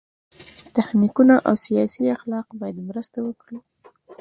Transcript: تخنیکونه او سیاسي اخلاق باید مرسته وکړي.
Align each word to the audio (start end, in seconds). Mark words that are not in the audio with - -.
تخنیکونه 0.75 1.35
او 1.47 1.53
سیاسي 1.65 2.01
اخلاق 2.17 2.47
باید 2.61 2.77
مرسته 2.87 3.17
وکړي. 3.27 3.57